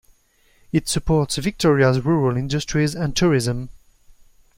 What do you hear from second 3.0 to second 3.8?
tourism.